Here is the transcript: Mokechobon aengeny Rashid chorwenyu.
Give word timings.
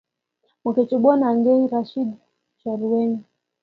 Mokechobon 0.61 1.19
aengeny 1.27 1.63
Rashid 1.73 2.09
chorwenyu. 2.59 3.21